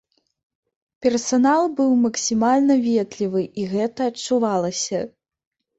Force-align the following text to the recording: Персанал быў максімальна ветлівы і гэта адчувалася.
Персанал 1.05 1.61
быў 1.81 1.91
максімальна 2.07 2.73
ветлівы 2.89 3.41
і 3.59 3.71
гэта 3.77 3.99
адчувалася. 4.15 5.09